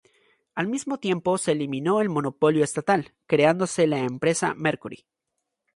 Al 0.55 0.67
mismo 0.67 0.97
tiempo, 0.97 1.37
se 1.37 1.51
eliminó 1.51 2.01
el 2.01 2.09
monopolio 2.09 2.63
estatal, 2.63 3.13
creándose 3.27 3.85
la 3.85 3.99
empresa 3.99 4.55
Mercury. 4.55 5.05